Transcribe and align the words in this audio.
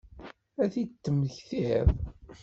Ad 0.63 0.69
t-id-temmektiḍ? 0.73 1.87